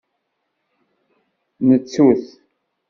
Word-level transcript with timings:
Nettu-t. 1.67 2.25